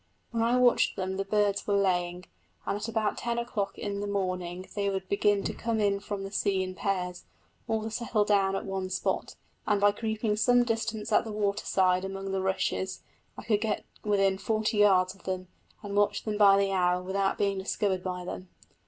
When 0.31 0.41
I 0.41 0.57
watched 0.57 0.95
them 0.95 1.17
the 1.17 1.23
birds 1.23 1.67
were 1.67 1.75
laying; 1.75 2.25
and 2.65 2.75
at 2.75 2.87
about 2.87 3.19
ten 3.19 3.37
o'clock 3.37 3.77
in 3.77 3.99
the 3.99 4.07
morning 4.07 4.67
they 4.73 4.89
would 4.89 5.07
begin 5.07 5.43
to 5.43 5.53
come 5.53 5.79
in 5.79 5.99
from 5.99 6.23
the 6.23 6.31
sea 6.31 6.63
in 6.63 6.73
pairs, 6.73 7.25
all 7.67 7.83
to 7.83 7.91
settle 7.91 8.25
down 8.25 8.55
at 8.55 8.65
one 8.65 8.89
spot; 8.89 9.35
and 9.67 9.79
by 9.79 9.91
creeping 9.91 10.35
some 10.37 10.63
distance 10.63 11.11
at 11.11 11.23
the 11.23 11.31
water 11.31 11.65
side 11.67 12.03
among 12.03 12.31
the 12.31 12.41
rushes, 12.41 13.03
I 13.37 13.43
could 13.43 13.61
get 13.61 13.85
within 14.03 14.39
forty 14.39 14.77
yards 14.79 15.13
of 15.13 15.25
them, 15.25 15.49
and 15.83 15.95
watch 15.95 16.23
them 16.23 16.35
by 16.35 16.57
the 16.57 16.71
hour 16.71 17.03
without 17.03 17.37
being 17.37 17.59
discovered 17.59 18.01
by 18.03 18.25
them. 18.25 18.49